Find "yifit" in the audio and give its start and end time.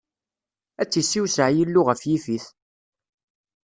2.09-2.45